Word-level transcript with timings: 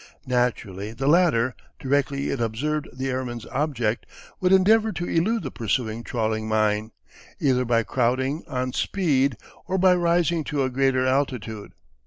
Naturally 0.25 0.93
the 0.93 1.05
latter, 1.07 1.53
directly 1.77 2.31
it 2.31 2.41
observed 2.41 2.87
the 2.91 3.11
airman's 3.11 3.45
object, 3.51 4.07
would 4.39 4.51
endeavour 4.51 4.91
to 4.93 5.07
elude 5.07 5.43
the 5.43 5.51
pursuing 5.51 6.03
trawling 6.03 6.47
mine, 6.47 6.89
either 7.39 7.65
by 7.65 7.83
crowding 7.83 8.43
on 8.47 8.73
speed 8.73 9.37
or 9.67 9.77
by 9.77 9.93
rising 9.93 10.43
to 10.45 10.63
a 10.63 10.71
greater 10.71 11.05
altitude. 11.05 11.73